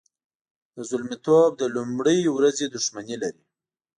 [0.75, 3.43] د زلمیتوب له لومړۍ ورځې دښمني لري.